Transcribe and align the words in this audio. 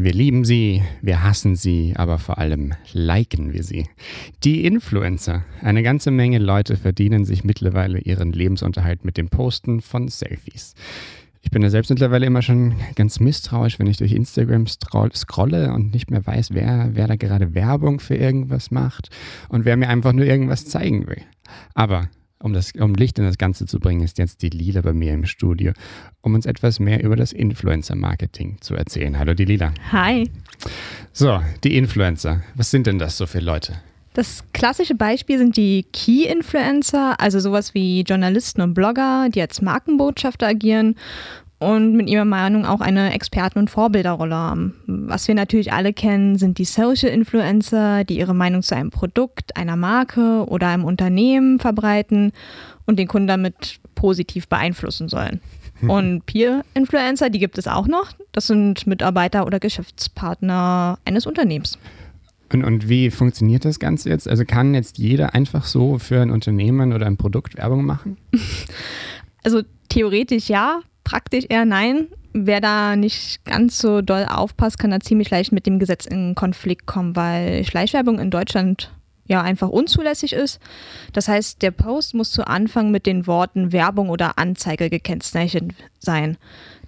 Wir 0.00 0.12
lieben 0.12 0.44
sie, 0.44 0.84
wir 1.02 1.24
hassen 1.24 1.56
sie, 1.56 1.94
aber 1.96 2.18
vor 2.18 2.38
allem 2.38 2.72
liken 2.92 3.52
wir 3.52 3.64
sie. 3.64 3.88
Die 4.44 4.64
Influencer. 4.64 5.44
Eine 5.60 5.82
ganze 5.82 6.12
Menge 6.12 6.38
Leute 6.38 6.76
verdienen 6.76 7.24
sich 7.24 7.42
mittlerweile 7.42 7.98
ihren 7.98 8.32
Lebensunterhalt 8.32 9.04
mit 9.04 9.16
dem 9.16 9.28
Posten 9.28 9.80
von 9.80 10.06
Selfies. 10.06 10.76
Ich 11.42 11.50
bin 11.50 11.62
ja 11.62 11.70
selbst 11.70 11.90
mittlerweile 11.90 12.26
immer 12.26 12.42
schon 12.42 12.76
ganz 12.94 13.18
misstrauisch, 13.18 13.80
wenn 13.80 13.88
ich 13.88 13.96
durch 13.96 14.12
Instagram 14.12 14.68
scrolle 14.68 15.72
und 15.74 15.92
nicht 15.92 16.12
mehr 16.12 16.24
weiß, 16.24 16.50
wer, 16.52 16.90
wer 16.92 17.08
da 17.08 17.16
gerade 17.16 17.56
Werbung 17.56 17.98
für 17.98 18.14
irgendwas 18.14 18.70
macht 18.70 19.08
und 19.48 19.64
wer 19.64 19.76
mir 19.76 19.88
einfach 19.88 20.12
nur 20.12 20.26
irgendwas 20.26 20.66
zeigen 20.66 21.08
will. 21.08 21.22
Aber 21.74 22.08
um, 22.40 22.52
das, 22.52 22.72
um 22.72 22.94
Licht 22.94 23.18
in 23.18 23.24
das 23.24 23.38
Ganze 23.38 23.66
zu 23.66 23.80
bringen, 23.80 24.02
ist 24.02 24.18
jetzt 24.18 24.42
die 24.42 24.50
Lila 24.50 24.80
bei 24.80 24.92
mir 24.92 25.12
im 25.12 25.26
Studio, 25.26 25.72
um 26.20 26.34
uns 26.34 26.46
etwas 26.46 26.80
mehr 26.80 27.02
über 27.02 27.16
das 27.16 27.32
Influencer-Marketing 27.32 28.58
zu 28.60 28.74
erzählen. 28.74 29.18
Hallo, 29.18 29.34
die 29.34 29.44
Lila. 29.44 29.72
Hi. 29.92 30.30
So, 31.12 31.40
die 31.64 31.76
Influencer. 31.76 32.42
Was 32.54 32.70
sind 32.70 32.86
denn 32.86 32.98
das 32.98 33.16
so 33.16 33.26
für 33.26 33.40
Leute? 33.40 33.74
Das 34.14 34.42
klassische 34.52 34.94
Beispiel 34.94 35.38
sind 35.38 35.56
die 35.56 35.84
Key-Influencer, 35.92 37.20
also 37.20 37.38
sowas 37.38 37.74
wie 37.74 38.00
Journalisten 38.00 38.62
und 38.62 38.74
Blogger, 38.74 39.28
die 39.28 39.40
als 39.40 39.62
Markenbotschafter 39.62 40.48
agieren 40.48 40.96
und 41.58 41.94
mit 41.94 42.08
ihrer 42.08 42.24
Meinung 42.24 42.64
auch 42.64 42.80
eine 42.80 43.12
Experten- 43.12 43.58
und 43.58 43.70
Vorbilderrolle 43.70 44.34
haben. 44.34 44.74
Was 44.86 45.26
wir 45.26 45.34
natürlich 45.34 45.72
alle 45.72 45.92
kennen, 45.92 46.36
sind 46.38 46.58
die 46.58 46.64
Social 46.64 47.10
Influencer, 47.10 48.04
die 48.04 48.18
ihre 48.18 48.34
Meinung 48.34 48.62
zu 48.62 48.76
einem 48.76 48.90
Produkt, 48.90 49.56
einer 49.56 49.76
Marke 49.76 50.44
oder 50.46 50.68
einem 50.68 50.84
Unternehmen 50.84 51.58
verbreiten 51.58 52.32
und 52.86 52.98
den 52.98 53.08
Kunden 53.08 53.28
damit 53.28 53.80
positiv 53.94 54.48
beeinflussen 54.48 55.08
sollen. 55.08 55.40
Und 55.80 56.26
Peer-Influencer, 56.26 57.30
die 57.30 57.38
gibt 57.38 57.56
es 57.56 57.68
auch 57.68 57.86
noch. 57.86 58.10
Das 58.32 58.48
sind 58.48 58.88
Mitarbeiter 58.88 59.46
oder 59.46 59.60
Geschäftspartner 59.60 60.98
eines 61.04 61.24
Unternehmens. 61.24 61.78
Und, 62.52 62.64
und 62.64 62.88
wie 62.88 63.10
funktioniert 63.10 63.64
das 63.64 63.78
Ganze 63.78 64.08
jetzt? 64.08 64.26
Also 64.26 64.44
kann 64.44 64.74
jetzt 64.74 64.98
jeder 64.98 65.34
einfach 65.34 65.66
so 65.66 65.98
für 65.98 66.20
ein 66.20 66.30
Unternehmen 66.30 66.92
oder 66.92 67.06
ein 67.06 67.16
Produkt 67.16 67.56
Werbung 67.56 67.84
machen? 67.84 68.16
Also 69.44 69.62
theoretisch 69.88 70.48
ja, 70.48 70.80
praktisch 71.08 71.46
eher 71.48 71.64
nein. 71.64 72.08
Wer 72.34 72.60
da 72.60 72.94
nicht 72.94 73.42
ganz 73.46 73.78
so 73.78 74.02
doll 74.02 74.26
aufpasst, 74.28 74.78
kann 74.78 74.90
da 74.90 75.00
ziemlich 75.00 75.30
leicht 75.30 75.52
mit 75.52 75.64
dem 75.64 75.78
Gesetz 75.78 76.04
in 76.04 76.34
Konflikt 76.34 76.86
kommen, 76.86 77.16
weil 77.16 77.64
Schleichwerbung 77.64 78.18
in 78.18 78.30
Deutschland 78.30 78.92
ja 79.26 79.40
einfach 79.40 79.70
unzulässig 79.70 80.34
ist. 80.34 80.60
Das 81.14 81.28
heißt, 81.28 81.62
der 81.62 81.70
Post 81.70 82.14
muss 82.14 82.30
zu 82.30 82.46
Anfang 82.46 82.90
mit 82.90 83.06
den 83.06 83.26
Worten 83.26 83.72
Werbung 83.72 84.10
oder 84.10 84.38
Anzeige 84.38 84.90
gekennzeichnet 84.90 85.72
sein. 85.98 86.36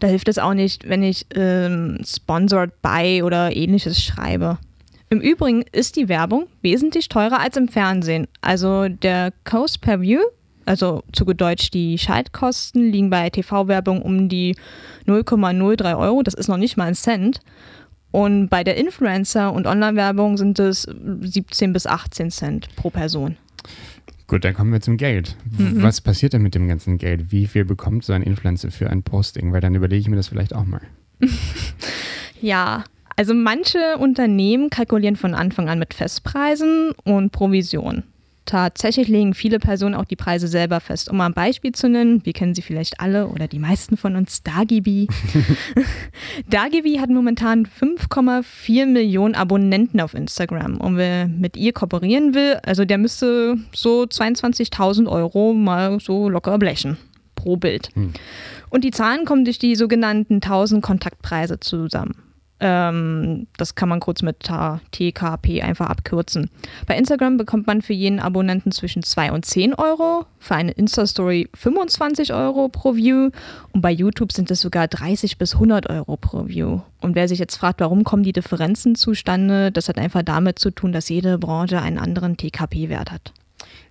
Da 0.00 0.06
hilft 0.06 0.28
es 0.28 0.38
auch 0.38 0.54
nicht, 0.54 0.86
wenn 0.86 1.02
ich 1.02 1.26
ähm, 1.34 2.00
sponsored 2.04 2.82
by 2.82 3.22
oder 3.24 3.56
ähnliches 3.56 4.02
schreibe. 4.02 4.58
Im 5.08 5.20
Übrigen 5.20 5.64
ist 5.72 5.96
die 5.96 6.08
Werbung 6.10 6.46
wesentlich 6.60 7.08
teurer 7.08 7.40
als 7.40 7.56
im 7.56 7.68
Fernsehen. 7.68 8.28
Also 8.42 8.88
der 8.88 9.32
Cost 9.44 9.80
per 9.80 10.02
View 10.02 10.20
also 10.66 11.02
zu 11.12 11.24
Deutsch 11.24 11.70
die 11.70 11.98
Schaltkosten 11.98 12.90
liegen 12.90 13.10
bei 13.10 13.30
TV-Werbung 13.30 14.02
um 14.02 14.28
die 14.28 14.56
0,03 15.06 15.98
Euro. 15.98 16.22
Das 16.22 16.34
ist 16.34 16.48
noch 16.48 16.56
nicht 16.56 16.76
mal 16.76 16.84
ein 16.84 16.94
Cent. 16.94 17.40
Und 18.12 18.48
bei 18.48 18.64
der 18.64 18.76
Influencer- 18.76 19.52
und 19.52 19.66
Online-Werbung 19.66 20.36
sind 20.36 20.58
es 20.58 20.82
17 20.82 21.72
bis 21.72 21.86
18 21.86 22.30
Cent 22.30 22.74
pro 22.76 22.90
Person. 22.90 23.36
Gut, 24.26 24.44
dann 24.44 24.54
kommen 24.54 24.72
wir 24.72 24.80
zum 24.80 24.96
Geld. 24.96 25.36
Mhm. 25.58 25.82
Was 25.82 26.00
passiert 26.00 26.32
denn 26.32 26.42
mit 26.42 26.54
dem 26.54 26.68
ganzen 26.68 26.98
Geld? 26.98 27.32
Wie 27.32 27.46
viel 27.46 27.64
bekommt 27.64 28.04
so 28.04 28.12
ein 28.12 28.22
Influencer 28.22 28.70
für 28.70 28.88
ein 28.88 29.02
Posting? 29.02 29.52
Weil 29.52 29.60
dann 29.60 29.74
überlege 29.74 30.00
ich 30.00 30.08
mir 30.08 30.16
das 30.16 30.28
vielleicht 30.28 30.54
auch 30.54 30.64
mal. 30.64 30.82
ja, 32.40 32.84
also 33.16 33.34
manche 33.34 33.98
Unternehmen 33.98 34.70
kalkulieren 34.70 35.16
von 35.16 35.34
Anfang 35.34 35.68
an 35.68 35.78
mit 35.78 35.94
Festpreisen 35.94 36.92
und 37.04 37.32
Provisionen. 37.32 38.04
Tatsächlich 38.46 39.08
legen 39.08 39.34
viele 39.34 39.58
Personen 39.58 39.94
auch 39.94 40.04
die 40.04 40.16
Preise 40.16 40.48
selber 40.48 40.80
fest. 40.80 41.10
Um 41.10 41.18
mal 41.18 41.26
ein 41.26 41.34
Beispiel 41.34 41.72
zu 41.72 41.88
nennen, 41.88 42.24
wir 42.24 42.32
kennen 42.32 42.54
sie 42.54 42.62
vielleicht 42.62 43.00
alle 43.00 43.28
oder 43.28 43.46
die 43.46 43.58
meisten 43.58 43.96
von 43.96 44.16
uns, 44.16 44.42
Dagibi. 44.42 45.06
Dagibi 46.50 46.96
hat 46.96 47.10
momentan 47.10 47.66
5,4 47.66 48.86
Millionen 48.86 49.34
Abonnenten 49.34 50.00
auf 50.00 50.14
Instagram. 50.14 50.78
Und 50.78 50.96
wer 50.96 51.28
mit 51.28 51.56
ihr 51.56 51.72
kooperieren 51.72 52.34
will, 52.34 52.58
also 52.64 52.84
der 52.84 52.98
müsste 52.98 53.56
so 53.72 54.02
22.000 54.02 55.08
Euro 55.08 55.52
mal 55.52 56.00
so 56.00 56.28
locker 56.28 56.58
blechen 56.58 56.96
pro 57.36 57.56
Bild. 57.56 57.88
Hm. 57.94 58.12
Und 58.70 58.84
die 58.84 58.90
Zahlen 58.90 59.24
kommen 59.24 59.44
durch 59.44 59.58
die 59.58 59.76
sogenannten 59.76 60.36
1000 60.36 60.82
Kontaktpreise 60.82 61.60
zusammen. 61.60 62.14
Ähm, 62.60 63.46
das 63.56 63.74
kann 63.74 63.88
man 63.88 64.00
kurz 64.00 64.22
mit 64.22 64.36
TKP 64.40 65.62
einfach 65.62 65.88
abkürzen. 65.88 66.50
Bei 66.86 66.96
Instagram 66.96 67.38
bekommt 67.38 67.66
man 67.66 67.80
für 67.80 67.94
jeden 67.94 68.20
Abonnenten 68.20 68.70
zwischen 68.70 69.02
2 69.02 69.32
und 69.32 69.46
10 69.46 69.74
Euro, 69.74 70.26
für 70.38 70.54
eine 70.54 70.72
Insta-Story 70.72 71.48
25 71.54 72.32
Euro 72.34 72.68
pro 72.68 72.96
View 72.96 73.30
und 73.72 73.80
bei 73.80 73.90
YouTube 73.90 74.32
sind 74.32 74.50
es 74.50 74.60
sogar 74.60 74.88
30 74.88 75.38
bis 75.38 75.54
100 75.54 75.88
Euro 75.88 76.16
pro 76.16 76.48
View. 76.48 76.80
Und 77.00 77.14
wer 77.14 77.28
sich 77.28 77.38
jetzt 77.38 77.56
fragt, 77.56 77.80
warum 77.80 78.04
kommen 78.04 78.22
die 78.22 78.32
Differenzen 78.32 78.94
zustande, 78.94 79.72
das 79.72 79.88
hat 79.88 79.98
einfach 79.98 80.22
damit 80.22 80.58
zu 80.58 80.70
tun, 80.70 80.92
dass 80.92 81.08
jede 81.08 81.38
Branche 81.38 81.80
einen 81.80 81.98
anderen 81.98 82.36
TKP-Wert 82.36 83.10
hat. 83.10 83.32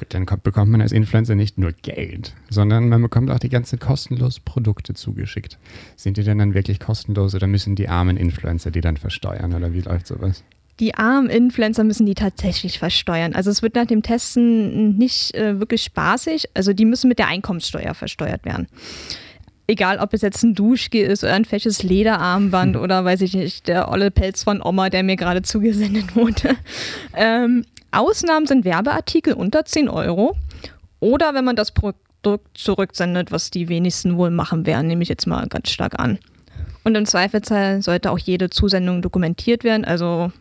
Gut, 0.00 0.14
dann 0.14 0.24
bekommt 0.24 0.72
man 0.72 0.80
als 0.80 0.92
Influencer 0.92 1.34
nicht 1.34 1.58
nur 1.58 1.72
Geld, 1.72 2.32
sondern 2.48 2.88
man 2.88 3.02
bekommt 3.02 3.30
auch 3.30 3.38
die 3.38 3.50
ganzen 3.50 3.78
kostenlosen 3.78 4.42
Produkte 4.46 4.94
zugeschickt. 4.94 5.58
Sind 5.94 6.16
die 6.16 6.22
denn 6.22 6.38
dann 6.38 6.54
wirklich 6.54 6.80
kostenlos 6.80 7.34
oder 7.34 7.46
müssen 7.46 7.76
die 7.76 7.90
armen 7.90 8.16
Influencer 8.16 8.70
die 8.70 8.80
dann 8.80 8.96
versteuern 8.96 9.52
oder 9.52 9.74
wie 9.74 9.82
läuft 9.82 10.06
sowas? 10.06 10.42
Die 10.78 10.94
armen 10.94 11.28
Influencer 11.28 11.84
müssen 11.84 12.06
die 12.06 12.14
tatsächlich 12.14 12.78
versteuern. 12.78 13.34
Also 13.34 13.50
es 13.50 13.60
wird 13.60 13.74
nach 13.74 13.84
dem 13.84 14.02
Testen 14.02 14.96
nicht 14.96 15.34
äh, 15.34 15.60
wirklich 15.60 15.82
spaßig. 15.82 16.48
Also 16.54 16.72
die 16.72 16.86
müssen 16.86 17.08
mit 17.08 17.18
der 17.18 17.28
Einkommenssteuer 17.28 17.92
versteuert 17.92 18.46
werden 18.46 18.68
egal 19.66 19.98
ob 19.98 20.12
es 20.12 20.22
jetzt 20.22 20.42
ein 20.42 20.54
Duschgel 20.54 21.06
ist 21.06 21.22
oder 21.22 21.34
ein 21.34 21.44
fesches 21.44 21.82
Lederarmband 21.82 22.76
oder 22.78 23.04
weiß 23.04 23.20
ich 23.20 23.34
nicht, 23.34 23.68
der 23.68 23.88
olle 23.88 24.10
Pelz 24.10 24.42
von 24.42 24.60
Oma, 24.62 24.90
der 24.90 25.04
mir 25.04 25.16
gerade 25.16 25.42
zugesendet 25.42 26.16
wurde. 26.16 26.56
Ähm, 27.14 27.64
Ausnahmen 27.92 28.46
sind 28.46 28.64
Werbeartikel 28.64 29.34
unter 29.34 29.64
10 29.64 29.88
Euro 29.88 30.36
oder 31.00 31.34
wenn 31.34 31.44
man 31.44 31.56
das 31.56 31.72
Produkt 31.72 32.46
zurücksendet, 32.54 33.32
was 33.32 33.50
die 33.50 33.68
wenigsten 33.68 34.16
wohl 34.16 34.30
machen 34.30 34.66
werden, 34.66 34.86
nehme 34.86 35.02
ich 35.02 35.08
jetzt 35.08 35.26
mal 35.26 35.46
ganz 35.48 35.70
stark 35.70 35.98
an. 35.98 36.18
Und 36.84 36.96
im 36.96 37.06
Zweifelsfall 37.06 37.82
sollte 37.82 38.10
auch 38.10 38.18
jede 38.18 38.50
Zusendung 38.50 39.02
dokumentiert 39.02 39.64
werden, 39.64 39.84
also 39.84 40.32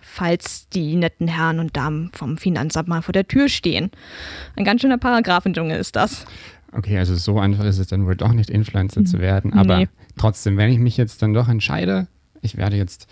falls 0.00 0.68
die 0.70 0.96
netten 0.96 1.28
Herren 1.28 1.60
und 1.60 1.76
Damen 1.76 2.10
vom 2.12 2.38
Finanzamt 2.38 2.88
mal 2.88 3.02
vor 3.02 3.12
der 3.12 3.28
Tür 3.28 3.48
stehen. 3.48 3.90
Ein 4.56 4.64
ganz 4.64 4.80
schöner 4.80 4.98
Paragraphendschungel 4.98 5.78
ist 5.78 5.96
das. 5.96 6.26
Okay, 6.72 6.98
also 6.98 7.14
so 7.14 7.38
einfach 7.38 7.64
ist 7.64 7.78
es 7.78 7.86
dann 7.86 8.04
wohl 8.04 8.16
doch 8.16 8.32
nicht, 8.32 8.50
Influencer 8.50 9.04
zu 9.04 9.20
werden. 9.20 9.54
Aber 9.54 9.78
nee. 9.78 9.88
trotzdem, 10.18 10.56
wenn 10.56 10.70
ich 10.70 10.78
mich 10.78 10.96
jetzt 10.96 11.22
dann 11.22 11.32
doch 11.32 11.48
entscheide, 11.48 12.08
ich 12.42 12.56
werde 12.56 12.76
jetzt 12.76 13.06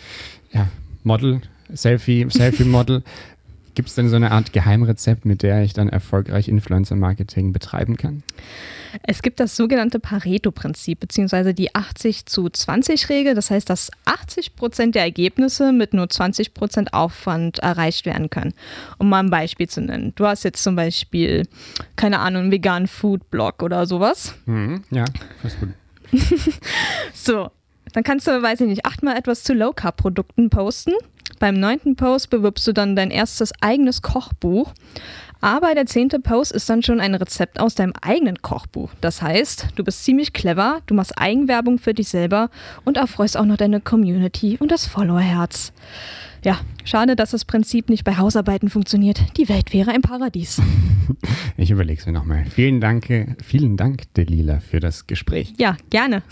ja, 0.53 0.69
Model, 1.05 1.41
Selfie, 1.73 2.27
Selfie-Model, 2.29 3.03
Gibt 3.77 3.91
es 3.91 3.95
denn 3.95 4.09
so 4.09 4.17
eine 4.17 4.31
Art 4.31 4.55
Geheimrezept, 4.55 5.27
mit 5.27 5.43
der 5.43 5.63
ich 5.63 5.75
dann 5.75 5.91
erfolgreich 5.91 6.49
Influencer-Marketing 6.49 7.53
betreiben 7.53 7.99
kann? 7.99 8.23
Es 9.03 9.21
gibt 9.21 9.39
das 9.39 9.55
sogenannte 9.55 10.01
Pareto-Prinzip, 10.01 10.99
beziehungsweise 10.99 11.53
die 11.53 11.75
80 11.75 12.25
zu 12.25 12.47
20-Regel. 12.47 13.35
Das 13.35 13.51
heißt, 13.51 13.69
dass 13.69 13.91
80 14.07 14.57
Prozent 14.57 14.95
der 14.95 15.03
Ergebnisse 15.03 15.73
mit 15.73 15.93
nur 15.93 16.09
20 16.09 16.55
Prozent 16.55 16.95
Aufwand 16.95 17.59
erreicht 17.59 18.07
werden 18.07 18.31
können. 18.31 18.55
Um 18.97 19.11
mal 19.11 19.21
ein 19.21 19.29
Beispiel 19.29 19.69
zu 19.69 19.83
nennen. 19.83 20.15
Du 20.15 20.27
hast 20.27 20.45
jetzt 20.45 20.63
zum 20.63 20.75
Beispiel, 20.75 21.47
keine 21.97 22.21
Ahnung, 22.21 22.45
einen 22.45 22.53
veganen 22.53 22.89
Food-Blog 22.89 23.63
oder 23.63 23.85
sowas. 23.85 24.33
Mhm, 24.47 24.85
ja, 24.91 25.05
fast 25.43 25.61
gut. 25.61 25.69
so, 27.13 27.51
dann 27.93 28.05
kannst 28.05 28.27
du, 28.27 28.43
weiß 28.43 28.63
ich 28.63 28.69
nicht, 28.69 28.87
achtmal 28.87 29.19
etwas 29.19 29.43
zu 29.43 29.53
Low-Carb-Produkten 29.53 30.49
posten. 30.49 30.95
Beim 31.39 31.59
neunten 31.59 31.97
Post 31.97 32.31
bewirbst 32.31 32.67
du 32.67 32.73
dann 32.73 32.97
dein 32.97 33.11
erstes 33.11 33.53
eigenes 33.61 34.03
Kochbuch. 34.03 34.73
Aber 35.41 35.75
der 35.75 35.87
zehnte 35.87 36.19
Post 36.19 36.53
ist 36.53 36.69
dann 36.71 36.83
schon 36.83 37.01
ein 37.01 37.15
Rezept 37.15 37.61
aus 37.61 37.75
deinem 37.75 37.93
eigenen 38.01 38.41
Kochbuch. 38.41 38.91
Das 39.01 39.21
heißt, 39.21 39.69
du 39.77 39.85
bist 39.85 40.03
ziemlich 40.05 40.33
clever, 40.33 40.81
du 40.87 40.95
machst 40.95 41.19
Eigenwerbung 41.19 41.79
für 41.79 41.95
dich 41.95 42.09
selber 42.09 42.51
und 42.85 42.97
erfreust 42.97 43.37
auch 43.37 43.45
noch 43.45 43.59
deine 43.59 43.81
Community 43.81 44.57
und 44.59 44.71
das 44.71 44.87
Followerherz. 44.87 45.73
Ja, 46.45 46.61
schade, 46.85 47.17
dass 47.17 47.33
das 47.33 47.45
Prinzip 47.45 47.89
nicht 47.89 48.05
bei 48.05 48.17
Hausarbeiten 48.17 48.71
funktioniert. 48.71 49.21
Die 49.37 49.49
Welt 49.49 49.73
wäre 49.73 49.91
ein 49.91 50.03
Paradies. 50.03 50.61
Ich 51.57 51.71
überlege 51.71 52.01
es 52.01 52.05
mir 52.05 52.13
nochmal. 52.13 52.45
Vielen 52.47 52.81
Dank, 52.81 53.07
vielen 53.43 53.77
Dank, 53.77 54.13
Delila, 54.15 54.59
für 54.59 54.81
das 54.81 55.07
Gespräch. 55.07 55.55
Ja, 55.57 55.77
gerne. 55.89 56.23